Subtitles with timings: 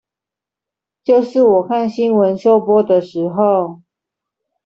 [1.03, 3.81] 就是我看新聞收播的時候